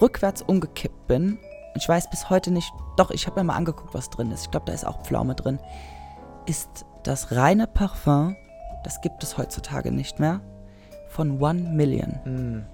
[0.00, 1.38] rückwärts umgekippt bin,
[1.74, 4.44] ich weiß bis heute nicht, doch, ich habe mir mal angeguckt, was drin ist.
[4.44, 5.58] Ich glaube, da ist auch Pflaume drin,
[6.46, 6.68] ist
[7.04, 8.36] das reine Parfum,
[8.84, 10.40] das gibt es heutzutage nicht mehr,
[11.08, 12.20] von One Million.
[12.24, 12.66] Mm,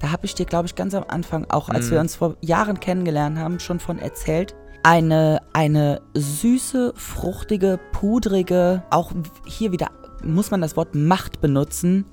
[0.00, 1.90] Da habe ich dir, glaube ich, ganz am Anfang, auch als Mhm.
[1.90, 4.54] wir uns vor Jahren kennengelernt haben, schon von erzählt.
[4.84, 9.10] Eine, eine süße, fruchtige, pudrige, auch
[9.46, 9.88] hier wieder
[10.22, 12.04] muss man das Wort Macht benutzen.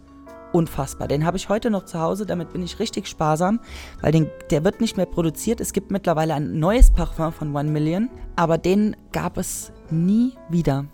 [0.55, 1.09] Unfassbar.
[1.09, 3.59] Den habe ich heute noch zu Hause, damit bin ich richtig sparsam,
[3.99, 5.59] weil den, der wird nicht mehr produziert.
[5.59, 10.85] Es gibt mittlerweile ein neues Parfum von One Million, aber den gab es nie wieder.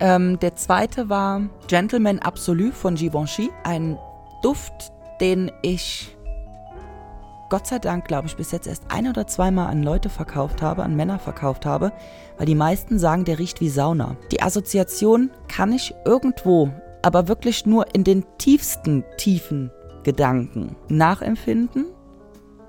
[0.00, 3.50] Ähm, der zweite war Gentleman Absolu von Givenchy.
[3.62, 3.98] Ein
[4.40, 4.90] Duft,
[5.20, 6.16] den ich
[7.50, 10.82] Gott sei Dank, glaube ich, bis jetzt erst ein oder zweimal an Leute verkauft habe,
[10.82, 11.92] an Männer verkauft habe,
[12.38, 14.16] weil die meisten sagen, der riecht wie Sauna.
[14.32, 16.70] Die Assoziation kann ich irgendwo,
[17.06, 19.70] aber wirklich nur in den tiefsten, tiefen
[20.02, 21.86] Gedanken nachempfinden,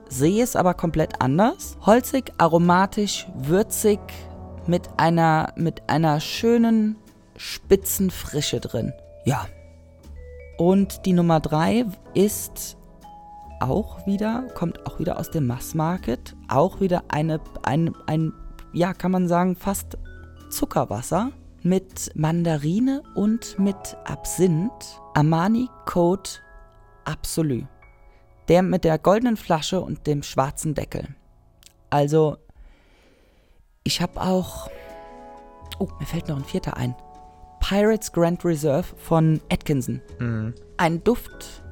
[0.10, 1.76] sehe es aber komplett anders.
[1.84, 4.00] Holzig, aromatisch, würzig,
[4.67, 6.97] mit einer, mit einer schönen,
[7.36, 8.93] spitzen Frische drin.
[9.26, 9.47] Ja.
[10.60, 12.78] Und die Nummer drei ist
[13.60, 18.34] auch wieder, kommt auch wieder aus dem Mass Market, auch wieder eine, ein, ein,
[18.71, 19.97] ja, kann man sagen, fast
[20.52, 21.32] Zuckerwasser
[21.67, 24.99] mit Mandarine und mit Absinth.
[25.13, 26.30] Armani Code
[27.06, 27.63] Absolu.
[28.47, 31.08] Der mit der goldenen Flasche und dem schwarzen Deckel.
[31.89, 32.38] Also,
[33.84, 34.69] ich habe auch.
[35.80, 36.95] Oh, mir fällt noch ein vierter ein.
[37.60, 40.01] Pirates Grand Reserve von Atkinson.
[40.19, 40.53] Mhm.
[40.77, 41.63] Ein Duft,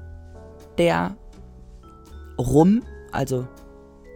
[0.78, 1.16] der
[2.38, 3.48] Rum, also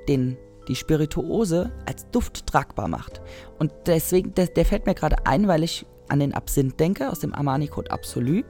[0.08, 0.38] den,
[0.70, 3.22] die Spirituose, als Duft tragbar macht.
[3.58, 7.20] Und deswegen, der, der fällt mir gerade ein, weil ich an den Absinth denke, aus
[7.20, 8.44] dem Armani Code Absolu.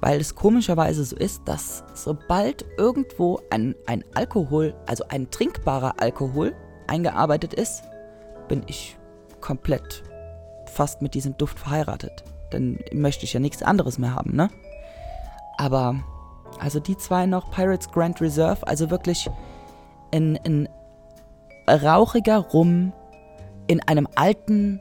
[0.00, 6.54] Weil es komischerweise so ist, dass sobald irgendwo ein, ein Alkohol, also ein trinkbarer Alkohol,
[6.86, 7.82] eingearbeitet ist,
[8.48, 8.96] bin ich
[9.40, 10.02] komplett
[10.66, 12.24] fast mit diesem Duft verheiratet.
[12.50, 14.50] Dann möchte ich ja nichts anderes mehr haben, ne?
[15.56, 15.96] Aber
[16.58, 19.30] also die zwei noch, Pirates Grand Reserve, also wirklich
[20.12, 20.68] ein, ein
[21.66, 22.92] rauchiger Rum
[23.66, 24.80] in einem alten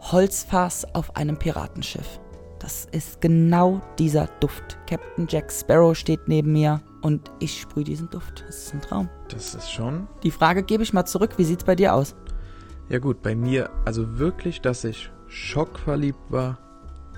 [0.00, 2.20] Holzfass auf einem Piratenschiff.
[2.58, 4.78] Das ist genau dieser Duft.
[4.86, 8.44] Captain Jack Sparrow steht neben mir und ich sprühe diesen Duft.
[8.46, 9.10] Das ist ein Traum.
[9.28, 10.08] Das ist schon.
[10.22, 11.32] Die Frage gebe ich mal zurück.
[11.36, 12.14] Wie sieht's bei dir aus?
[12.88, 16.58] Ja gut, bei mir, also wirklich, dass ich schockverliebt war.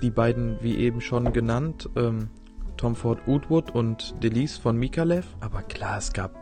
[0.01, 2.29] Die beiden, wie eben schon genannt, ähm,
[2.77, 5.25] Tom Ford Woodwood und Delise von Mikalev.
[5.39, 6.35] Aber klar, es gab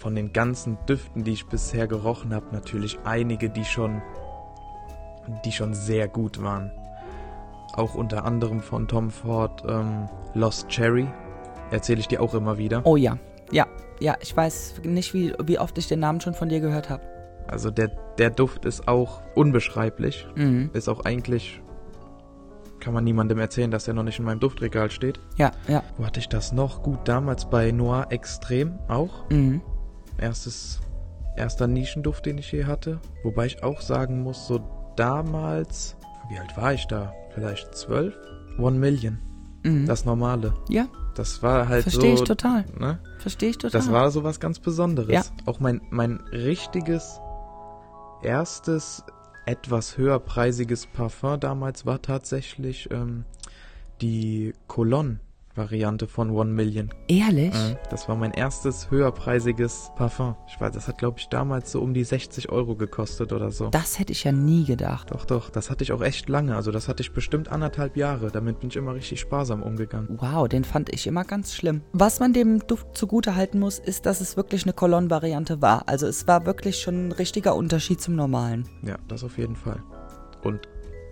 [0.00, 4.00] von den ganzen Düften, die ich bisher gerochen habe, natürlich einige, die schon,
[5.44, 6.72] die schon sehr gut waren.
[7.74, 11.06] Auch unter anderem von Tom Ford ähm, Lost Cherry.
[11.70, 12.80] Erzähle ich dir auch immer wieder.
[12.84, 13.18] Oh ja,
[13.52, 13.66] ja,
[14.00, 14.16] ja.
[14.20, 17.02] Ich weiß nicht, wie, wie oft ich den Namen schon von dir gehört habe.
[17.46, 20.26] Also der, der Duft ist auch unbeschreiblich.
[20.34, 20.70] Mhm.
[20.72, 21.60] Ist auch eigentlich,
[22.80, 25.20] kann man niemandem erzählen, dass er noch nicht in meinem Duftregal steht.
[25.36, 25.82] Ja, ja.
[25.98, 26.82] Wo hatte ich das noch?
[26.82, 29.28] Gut, damals bei Noir Extrem auch.
[29.30, 29.60] Mhm.
[30.18, 30.80] Erstes,
[31.36, 33.00] erster Nischenduft, den ich je hatte.
[33.22, 34.60] Wobei ich auch sagen muss, so
[34.96, 35.96] damals,
[36.28, 37.12] wie alt war ich da?
[37.34, 38.14] Vielleicht zwölf?
[38.58, 39.18] One Million.
[39.62, 39.86] Mhm.
[39.86, 40.54] Das normale.
[40.68, 42.22] ja, Das war halt verstehe so.
[42.22, 42.64] ich total.
[42.78, 42.98] Ne?
[43.18, 43.78] Verstehe ich total.
[43.80, 45.10] Das war so was ganz Besonderes.
[45.12, 45.22] Ja.
[45.46, 47.20] Auch mein, mein richtiges,
[48.22, 49.04] erstes,
[49.46, 53.24] etwas höherpreisiges Parfum damals war tatsächlich ähm,
[54.00, 54.54] die
[55.60, 56.90] Cologne-Variante von One Million.
[57.08, 57.52] Ehrlich?
[57.52, 57.76] Mhm.
[57.90, 60.36] Das war mein erstes höherpreisiges Parfum.
[60.48, 63.68] Ich weiß, das hat, glaube ich, damals so um die 60 Euro gekostet oder so.
[63.68, 65.10] Das hätte ich ja nie gedacht.
[65.10, 66.56] Doch, doch, das hatte ich auch echt lange.
[66.56, 68.30] Also das hatte ich bestimmt anderthalb Jahre.
[68.30, 70.18] Damit bin ich immer richtig sparsam umgegangen.
[70.20, 71.82] Wow, den fand ich immer ganz schlimm.
[71.92, 75.88] Was man dem Duft zugute halten muss, ist, dass es wirklich eine Cologne-Variante war.
[75.88, 78.68] Also es war wirklich schon ein richtiger Unterschied zum normalen.
[78.82, 79.82] Ja, das auf jeden Fall.
[80.42, 80.68] Und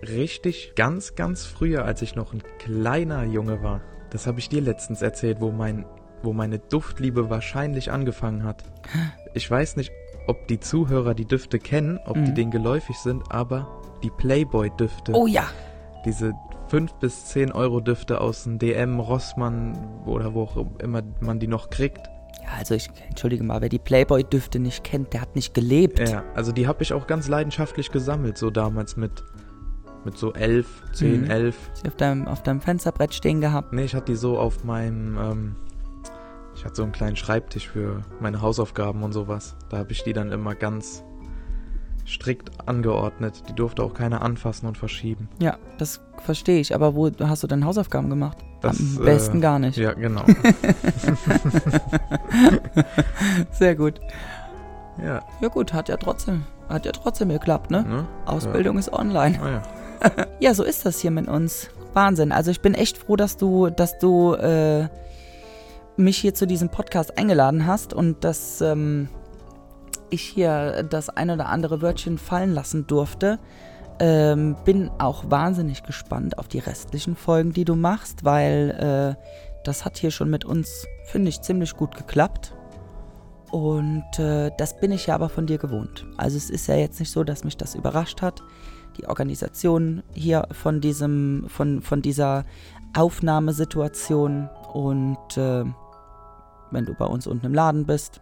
[0.07, 4.61] richtig ganz, ganz früher, als ich noch ein kleiner Junge war, das habe ich dir
[4.61, 5.85] letztens erzählt, wo mein,
[6.23, 8.63] wo meine Duftliebe wahrscheinlich angefangen hat.
[9.33, 9.91] Ich weiß nicht,
[10.27, 12.35] ob die Zuhörer die Düfte kennen, ob die Mhm.
[12.35, 13.67] denen geläufig sind, aber
[14.03, 15.43] die Playboy-Düfte, Oh ja.
[16.05, 16.33] diese
[16.67, 21.47] 5 bis 10 Euro Düfte aus dem DM, Rossmann oder wo auch immer man die
[21.47, 22.07] noch kriegt.
[22.43, 25.99] Ja, also ich entschuldige mal, wer die Playboy-Düfte nicht kennt, der hat nicht gelebt.
[25.99, 29.23] Ja, also die habe ich auch ganz leidenschaftlich gesammelt, so damals mit,
[30.05, 31.29] mit so 11, 10, Mhm.
[31.31, 31.55] 11.
[31.73, 33.73] Sie auf deinem, auf deinem Fensterbrett stehen gehabt.
[33.73, 35.55] Nee, ich hatte die so auf meinem, ähm,
[36.55, 39.55] ich hatte so einen kleinen Schreibtisch für meine Hausaufgaben und sowas.
[39.69, 41.03] Da habe ich die dann immer ganz
[42.07, 43.43] strikt angeordnet.
[43.49, 45.29] Die durfte auch keiner anfassen und verschieben.
[45.39, 46.73] Ja, das verstehe ich.
[46.73, 48.37] Aber wo hast du denn Hausaufgaben gemacht?
[48.61, 49.77] Das, Am besten äh, gar nicht.
[49.77, 50.23] Ja, genau.
[53.51, 53.99] Sehr gut.
[55.03, 57.83] ja, Ja gut, hat ja trotzdem, hat ja trotzdem geklappt, ne?
[57.83, 58.05] ne?
[58.25, 59.35] Ausbildung ist online.
[59.35, 59.41] Ja.
[59.43, 59.61] Ah, ja.
[60.39, 61.69] Ja, so ist das hier mit uns.
[61.93, 62.31] Wahnsinn.
[62.31, 64.87] Also ich bin echt froh, dass du, dass du äh,
[65.97, 69.09] mich hier zu diesem Podcast eingeladen hast und dass ähm,
[70.09, 73.39] ich hier das ein oder andere Wörtchen fallen lassen durfte.
[73.99, 79.21] Ähm, bin auch wahnsinnig gespannt auf die restlichen Folgen, die du machst, weil äh,
[79.65, 82.53] das hat hier schon mit uns, finde ich, ziemlich gut geklappt.
[83.51, 86.05] Und äh, das bin ich ja aber von dir gewohnt.
[86.17, 88.41] Also es ist ja jetzt nicht so, dass mich das überrascht hat.
[88.99, 92.45] Die Organisation hier von diesem, von, von dieser
[92.95, 95.63] Aufnahmesituation und äh,
[96.71, 98.21] wenn du bei uns unten im Laden bist.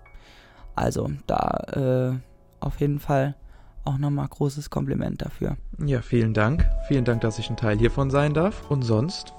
[0.76, 3.36] Also da äh, auf jeden Fall
[3.84, 5.58] auch nochmal großes Kompliment dafür.
[5.84, 6.66] Ja, vielen Dank.
[6.88, 8.70] Vielen Dank, dass ich ein Teil hiervon sein darf.
[8.70, 9.34] Und sonst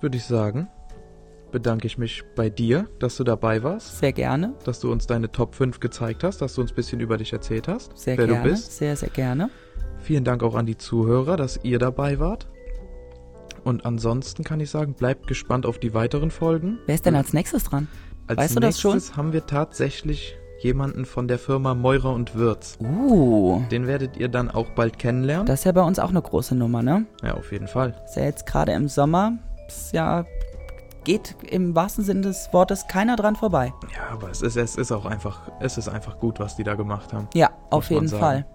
[0.00, 0.68] würde ich sagen,
[1.52, 3.98] bedanke ich mich bei dir, dass du dabei warst.
[3.98, 4.54] Sehr gerne.
[4.64, 7.32] Dass du uns deine Top 5 gezeigt hast, dass du uns ein bisschen über dich
[7.32, 7.96] erzählt hast.
[7.96, 8.42] Sehr wer gerne.
[8.42, 8.76] du bist.
[8.76, 9.50] Sehr, sehr gerne.
[10.02, 12.48] Vielen Dank auch an die Zuhörer, dass ihr dabei wart.
[13.62, 16.78] Und ansonsten kann ich sagen, bleibt gespannt auf die weiteren Folgen.
[16.86, 17.86] Wer ist denn als nächstes dran?
[18.26, 19.16] Als weißt du das nächstes schon?
[19.16, 22.78] haben wir tatsächlich jemanden von der Firma Meurer und Wirz.
[22.80, 25.46] Uh, Den werdet ihr dann auch bald kennenlernen.
[25.46, 27.06] das ist ja bei uns auch eine große Nummer, ne?
[27.22, 27.94] ja, auf jeden Fall.
[28.04, 29.38] Ist ja jetzt gerade im Sommer,
[29.68, 30.24] ist ja,
[31.04, 33.72] geht im wahrsten Sinne des Wortes keiner dran vorbei.
[33.94, 36.74] Ja, aber es ist, es ist auch einfach, es ist einfach gut, was die da
[36.74, 37.28] gemacht haben.
[37.34, 38.08] Ja, auf jeden.
[38.08, 38.46] Fall.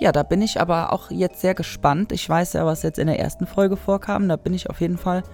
[0.00, 2.12] Ja, da bin ich aber auch jetzt sehr gespannt.
[2.12, 4.28] Ich weiß ja, was jetzt in der ersten Folge vorkam.
[4.28, 5.24] Da bin ich auf jeden Fall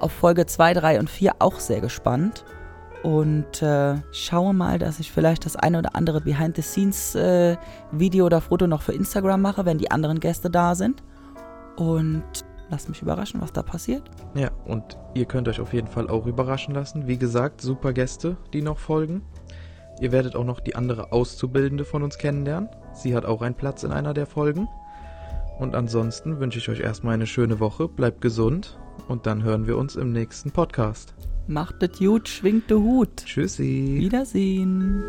[0.00, 2.46] auf Folge 2, 3 und 4 auch sehr gespannt.
[3.02, 8.80] Und äh, schaue mal, dass ich vielleicht das eine oder andere Behind-the-Scenes-Video oder Foto noch
[8.80, 11.02] für Instagram mache, wenn die anderen Gäste da sind.
[11.76, 12.24] Und
[12.70, 14.04] lass mich überraschen, was da passiert.
[14.34, 17.06] Ja, und ihr könnt euch auf jeden Fall auch überraschen lassen.
[17.06, 19.20] Wie gesagt, super Gäste, die noch folgen.
[20.00, 22.70] Ihr werdet auch noch die andere Auszubildende von uns kennenlernen.
[22.94, 24.68] Sie hat auch einen Platz in einer der Folgen.
[25.58, 28.78] Und ansonsten wünsche ich euch erstmal eine schöne Woche, bleibt gesund
[29.08, 31.14] und dann hören wir uns im nächsten Podcast.
[31.46, 33.16] Macht es gut, schwingt den Hut.
[33.24, 33.96] Tschüssi.
[33.98, 35.04] Wiedersehen.